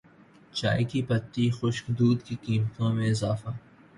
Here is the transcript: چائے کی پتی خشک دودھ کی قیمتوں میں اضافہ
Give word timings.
چائے 0.53 0.83
کی 0.83 1.01
پتی 1.01 1.45
خشک 1.51 1.85
دودھ 1.99 2.23
کی 2.25 2.35
قیمتوں 2.41 2.93
میں 2.93 3.09
اضافہ 3.09 3.49